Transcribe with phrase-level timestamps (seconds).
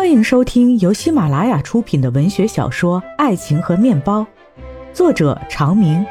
[0.00, 4.22] 欢迎收听由喜马拉雅出品的文学小说《爱情和面包》，
[4.94, 6.02] 作者长明，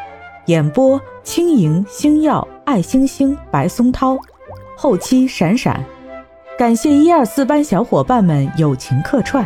[0.46, 4.16] 演播轻盈、星耀、爱星星、白松涛，
[4.78, 5.83] 后期闪闪，
[6.56, 9.43] 感谢一二四班小伙伴们友情客串。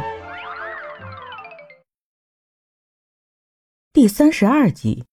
[3.94, 5.06] 第三十二集，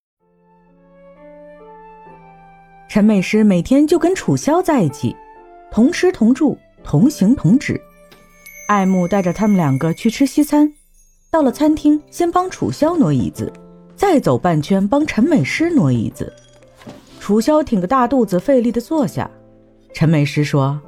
[2.89, 5.15] 陈美诗每天就跟楚萧在一起，
[5.71, 7.81] 同吃同住，同行同止。
[8.71, 10.73] 爱慕带着他们两个去吃西餐，
[11.29, 13.53] 到了餐厅，先帮楚萧挪椅子，
[13.97, 16.33] 再走半圈帮陈美诗挪椅子。
[17.19, 19.29] 楚萧挺个大肚子，费力的坐下。
[19.93, 20.81] 陈美诗说：“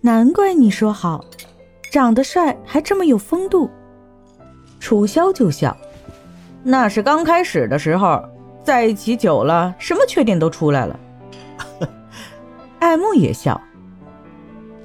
[0.00, 1.22] 难怪你说好，
[1.92, 3.68] 长得帅还这么有风度。”
[4.80, 5.76] 楚萧就笑
[6.64, 8.24] ：“那是刚开始的时候，
[8.62, 10.98] 在一起久了，什么缺点都出来了。
[12.80, 13.60] ”爱慕也笑：“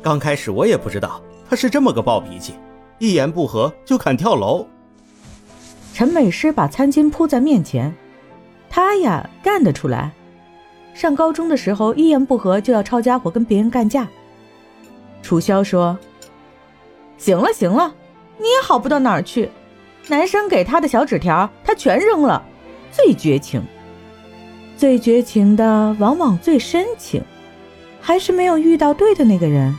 [0.04, 2.54] 刚开始我也不知道。”他是这么个暴脾气，
[3.00, 4.68] 一言不合就敢跳楼。
[5.96, 7.92] 陈美诗把餐巾铺在面前，
[8.70, 10.12] 他呀干得出来。
[10.94, 14.08] 上高中的时候，一言不合就要抄家伙跟别人干架。
[15.24, 15.98] 楚萧说
[17.18, 17.96] ：“行了行了，
[18.38, 19.50] 你也好不到哪儿去。
[20.08, 22.44] 男生给他的小纸条，他全扔了，
[22.92, 23.62] 最绝情。
[24.78, 27.24] 最绝情的往往最深情，
[28.00, 29.76] 还是没有遇到对的那个人。”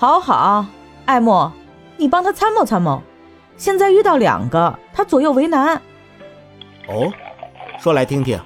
[0.00, 0.64] 好好，
[1.06, 1.50] 爱慕，
[1.96, 3.02] 你帮他参谋参谋。
[3.56, 5.74] 现在遇到两个，他左右为难。
[6.86, 7.12] 哦，
[7.80, 8.38] 说来听听。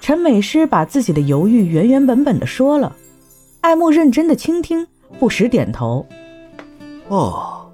[0.00, 2.92] 陈美诗把自己的犹豫原原本本的说了，
[3.60, 4.84] 爱慕认真的倾听，
[5.20, 6.04] 不时点头。
[7.06, 7.70] 哦，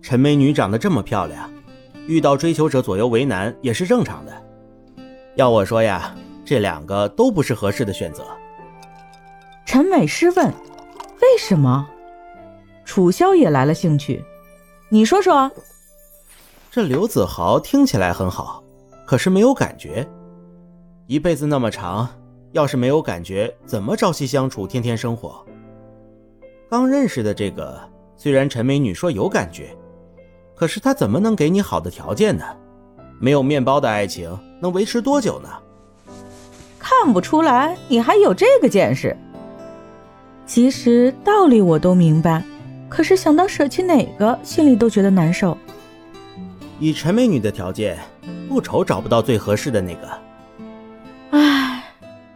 [0.00, 1.50] 陈美女长得这么漂亮，
[2.06, 4.32] 遇到追求者左右为难也是正常的。
[5.34, 6.14] 要我说呀，
[6.44, 8.24] 这两个都不是合适的选择。
[9.66, 10.54] 陈美诗问。
[11.34, 11.84] 为什么？
[12.84, 14.24] 楚萧也来了兴趣，
[14.88, 15.50] 你说说。
[16.70, 18.62] 这刘子豪听起来很好，
[19.04, 20.08] 可是没有感觉。
[21.08, 22.08] 一辈子那么长，
[22.52, 25.44] 要是没有感觉，怎么朝夕相处，天天生活？
[26.70, 27.80] 刚认识的这个，
[28.16, 29.76] 虽然陈美女说有感觉，
[30.54, 32.44] 可是她怎么能给你好的条件呢？
[33.18, 35.48] 没有面包的爱情能维持多久呢？
[36.78, 39.16] 看不出来，你还有这个见识。
[40.46, 42.42] 其实道理我都明白，
[42.88, 45.56] 可是想到舍弃哪个，心里都觉得难受。
[46.78, 47.98] 以陈美女的条件，
[48.48, 50.08] 不愁找不到最合适的那个。
[51.30, 51.84] 唉，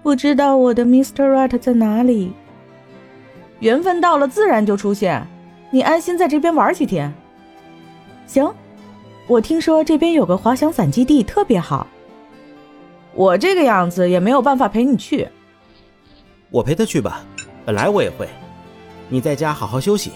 [0.03, 1.25] 不知道我的 Mr.
[1.25, 2.33] Right 在哪里。
[3.61, 5.27] 缘分到了，自然就出现。
[5.71, 7.13] 你安心在这边玩几天。
[8.27, 8.51] 行，
[9.27, 11.87] 我听说这边有个滑翔伞基地，特别好。
[13.15, 15.29] 我这个样子也没有办法陪你去。
[16.51, 17.23] 我陪他去吧。
[17.69, 18.27] 本来我也会，
[19.11, 20.13] 你在家好好休息。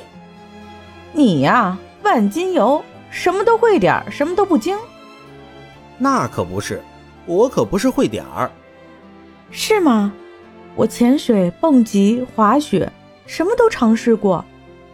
[1.12, 4.74] 你呀，万金油，什么都会点儿，什么都不精。
[5.98, 6.82] 那可不是，
[7.26, 8.50] 我可不是会点儿。
[9.50, 10.14] 是吗？
[10.74, 12.90] 我潜水、蹦极、滑雪，
[13.26, 14.42] 什么都尝试过，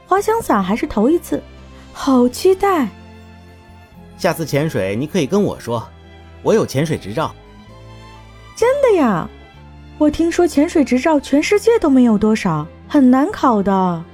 [0.09, 1.41] 滑翔伞还是头一次，
[1.93, 2.89] 好期待。
[4.17, 5.89] 下次潜水你可以跟我说，
[6.43, 7.33] 我有潜水执照。
[8.57, 9.31] 真的呀？
[9.98, 14.04] 我听说潜水执照全世界都没有多少，很难考的。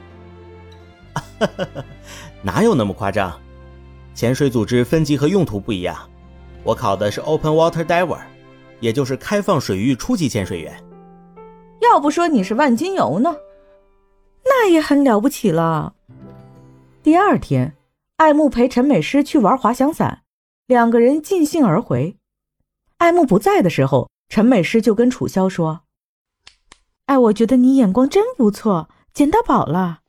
[2.41, 3.39] 哪有那么夸张？
[4.15, 5.95] 潜水组织分级和用途不一样。
[6.63, 8.21] 我考的是 Open Water Diver，
[8.81, 10.75] 也就是开放水域初级潜水员。
[11.83, 13.37] 要不说你是万金油呢，
[14.45, 15.95] 那也很了不起了。
[17.03, 17.75] 第二天，
[18.17, 20.23] 爱慕陪陈美诗去玩滑翔伞，
[20.67, 22.17] 两个人尽兴而回。
[22.97, 24.09] 爱慕不在的时候。
[24.29, 25.83] 陈美诗就跟楚萧说
[27.07, 30.01] ：“哎，我觉得你眼光真不错，捡到宝了。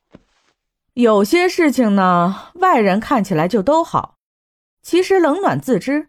[0.94, 4.16] 有些事情呢，外人看起来就都好，
[4.82, 6.08] 其实冷暖自知。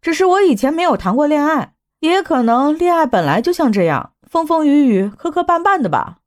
[0.00, 6.18] 只是我以前没有谈过恋爱，也可能恋爱本来就像这样，风风雨雨、磕磕绊绊的吧。”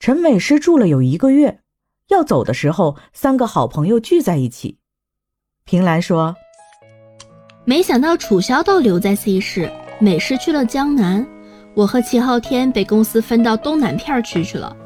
[0.00, 1.60] 陈美诗住了有一个月，
[2.08, 4.78] 要走的时候，三个好朋友聚在一起。
[5.64, 6.36] 平兰说
[7.64, 11.26] ：“没想到楚萧都留在 C 市。”美诗去了江南，
[11.74, 14.76] 我和齐昊天被公司分到东南片区去了。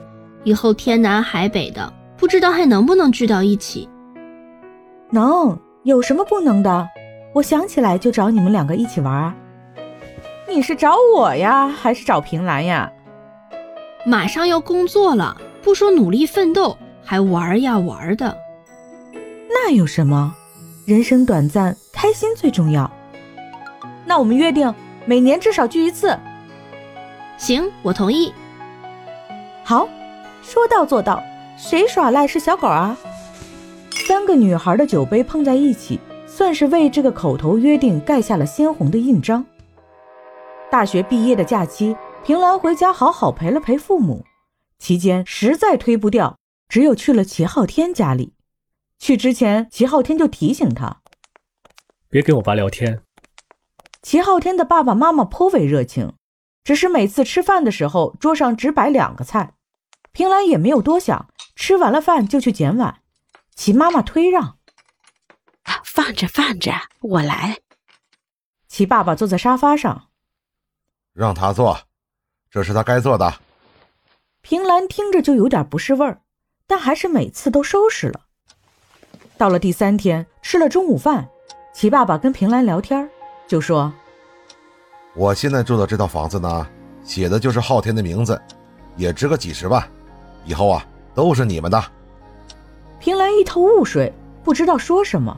[0.42, 3.88] 以后天南海北的，不知道还能不能聚到一起。
[5.10, 6.88] 能，有什么不能的？
[7.34, 9.34] 我想起来就找你们两个一起玩啊。
[10.48, 12.90] 你是找我呀，还是找平兰呀？
[14.06, 18.36] 马上要工作了，不说努力奋斗，还玩呀玩的。
[19.48, 20.34] 那有什么？
[20.86, 22.90] 人生短暂，开心最重要。
[24.06, 24.74] 那我们约定。
[25.04, 26.16] 每年至少聚一次，
[27.36, 28.32] 行，我同意。
[29.64, 29.88] 好，
[30.42, 31.22] 说到做到，
[31.58, 32.96] 谁耍赖是小狗啊？
[34.06, 39.44] 三个女孩的酒杯碰在一起，算是为这个口头约定盖下了鲜红的印章。
[40.70, 44.24] 大学毕业的假期，平兰回家好好陪了陪父母，
[44.78, 46.38] 期间实在推不掉，
[46.68, 48.34] 只有去了齐昊天家里。
[49.00, 50.98] 去之前，齐昊天就提醒他
[52.08, 53.00] ：“别跟我爸聊天。”
[54.02, 56.12] 齐昊天的爸爸妈妈颇为热情，
[56.64, 59.54] 只是每次吃饭的时候，桌上只摆两个菜。
[60.10, 63.00] 平兰也没有多想，吃完了饭就去捡碗。
[63.54, 64.58] 齐妈妈推让
[65.84, 67.58] ：“放着放着，我来。”
[68.68, 70.08] 齐爸爸坐在沙发上，
[71.12, 71.78] 让他坐，
[72.50, 73.40] 这是他该做的。
[74.40, 76.20] 平兰听着就有点不是味儿，
[76.66, 78.22] 但还是每次都收拾了。
[79.36, 81.28] 到了第三天，吃了中午饭，
[81.72, 83.08] 齐爸爸跟平兰聊天，
[83.52, 83.92] 就说
[85.12, 86.66] ：“我现在住的这套房子呢，
[87.04, 88.40] 写的就是昊天的名字，
[88.96, 89.86] 也值个几十万。”
[90.46, 90.82] 以后啊，
[91.14, 91.84] 都是你们的。
[92.98, 94.10] 平兰一头雾水，
[94.42, 95.36] 不知道说什么，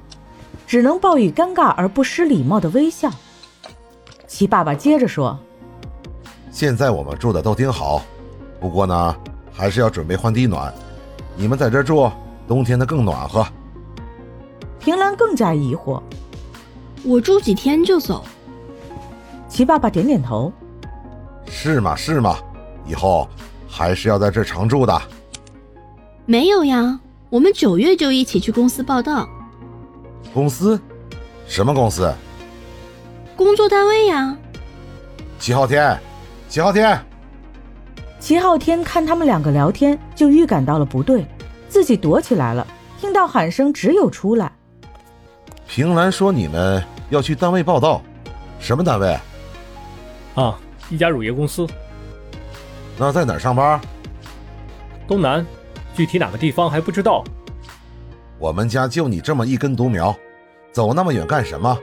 [0.64, 3.10] 只能报以尴尬而不失礼貌的微笑。
[4.28, 5.36] 齐爸爸接着说
[6.52, 8.00] ：“现在我们住的都挺好，
[8.60, 9.16] 不过呢，
[9.52, 10.72] 还是要准备换地暖。
[11.34, 12.08] 你们在这住，
[12.46, 13.44] 冬天的更暖和。”
[14.78, 16.00] 平兰更加疑惑
[17.04, 18.24] ：“我住几天就走？”
[19.48, 20.52] 齐爸爸点点头
[21.46, 21.94] ：“是吗？
[21.94, 22.36] 是吗？
[22.86, 23.28] 以后。”
[23.76, 25.02] 还是要在这常住的？
[26.26, 29.28] 没有呀，我们九月就一起去公司报道。
[30.32, 30.80] 公司？
[31.48, 32.14] 什么公司？
[33.34, 34.36] 工作单位呀。
[35.40, 35.98] 齐昊天，
[36.48, 36.96] 齐昊天。
[38.20, 41.26] 齐昊天看他们两个聊天，就预感到了不对，
[41.68, 42.64] 自己躲起来了。
[43.00, 44.52] 听到喊声，只有出来。
[45.66, 46.80] 平兰说：“你们
[47.10, 48.02] 要去单位报道，
[48.58, 49.16] 什么单位？”
[50.34, 50.58] 啊，
[50.90, 51.66] 一家乳业公司。
[52.96, 53.80] 那在哪儿上班？
[55.06, 55.44] 东南，
[55.94, 57.22] 具体哪个地方还不知道。
[58.38, 60.14] 我们家就你这么一根独苗，
[60.72, 61.78] 走那么远干什么？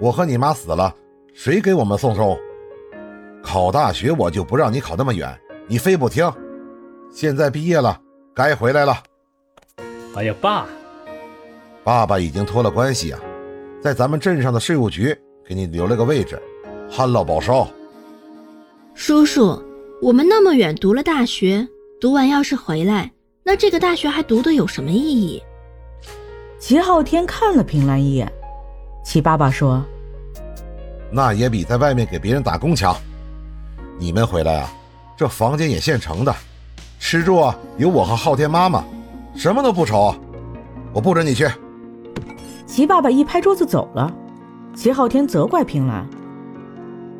[0.00, 0.94] 我和你妈死了，
[1.34, 2.38] 谁给我们送终？
[3.42, 5.38] 考大学我就不让你考那么远，
[5.68, 6.30] 你非不听。
[7.12, 7.98] 现在毕业了，
[8.34, 8.96] 该回来了。
[10.16, 10.66] 哎呀，爸，
[11.84, 13.20] 爸爸已经托了关系啊，
[13.82, 16.40] 在咱们镇上的税务局给你留了个位置，
[16.90, 17.66] 旱涝保收。
[18.94, 19.62] 叔叔。
[20.02, 21.66] 我们那么远读了大学，
[21.98, 23.10] 读完要是回来，
[23.42, 25.42] 那这个大学还读的有什么意义？
[26.58, 28.30] 齐昊天看了平兰一眼，
[29.02, 29.82] 齐爸爸说
[31.10, 32.94] ：“那也比在外面给别人打工强。
[33.98, 34.70] 你们回来啊，
[35.16, 36.36] 这房间也现成的，
[37.00, 38.84] 吃住啊有我和昊天妈妈，
[39.34, 40.14] 什么都不愁。
[40.92, 41.48] 我不准你去。”
[42.66, 44.12] 齐爸爸一拍桌子走了，
[44.74, 46.06] 齐昊天责怪平兰：“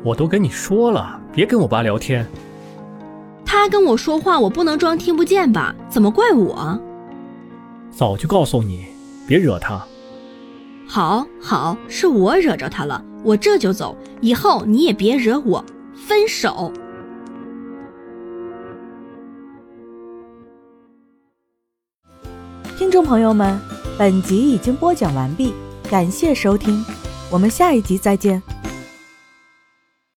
[0.03, 2.27] 我都跟你说了，别跟我爸聊天。”
[3.45, 5.73] 他跟我说话，我不能装听不见吧？
[5.89, 6.79] 怎么怪我？
[7.89, 8.85] 早就告诉你，
[9.25, 9.81] 别惹他。
[10.85, 13.97] 好，好，是我惹着他了，我这就走。
[14.19, 15.63] 以后你也别惹我，
[15.95, 16.71] 分手。
[22.77, 23.59] 听众朋友们，
[23.97, 25.55] 本集已经播讲完毕，
[25.89, 26.85] 感谢收听，
[27.31, 28.56] 我们下一集再见。